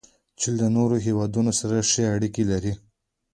چین 0.39 0.53
له 0.61 0.67
نورو 0.75 0.95
هیوادونو 1.05 1.51
سره 1.59 1.77
ښې 1.89 2.03
اړیکې 2.15 2.43
لري. 2.51 2.73